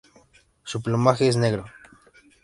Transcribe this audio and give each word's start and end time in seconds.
Su 0.63 0.81
plumaje 0.81 1.27
es 1.27 1.35
negro. 1.37 1.67